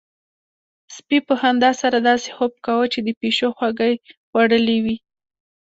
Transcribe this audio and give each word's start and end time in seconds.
سپي 0.95 1.17
په 1.27 1.33
خندا 1.41 1.71
سره 1.81 1.97
داسې 2.09 2.29
خوب 2.35 2.53
کاوه 2.65 2.85
چې 2.93 2.99
د 3.03 3.09
پيشو 3.19 3.47
خواږه 3.55 3.85
يې 3.91 3.95
خوړلي 4.29 4.77
وي. 4.83 4.95